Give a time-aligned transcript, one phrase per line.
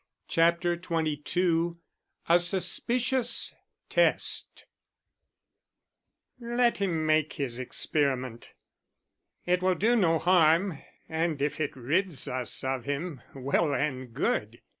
[0.27, 1.73] CHAPTER XXII
[2.27, 3.53] A SUSPICIOUS
[3.87, 4.65] TEST
[6.39, 8.53] "Let him make his experiment.
[9.45, 14.63] It will do no harm, and if it rids us of him, well and good."